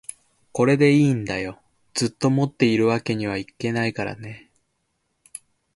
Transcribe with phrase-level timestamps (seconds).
[0.51, 1.61] これでいいんだよ、
[1.93, 4.49] ずっと持っているわけにはいけないからね